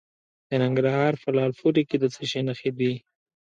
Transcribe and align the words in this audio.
د 0.49 0.51
ننګرهار 0.63 1.13
په 1.23 1.29
لعل 1.35 1.51
پورې 1.59 1.81
کې 1.89 1.97
د 1.99 2.05
څه 2.13 2.21
شي 2.29 2.41
نښې 2.47 2.71
دي؟ 2.79 2.93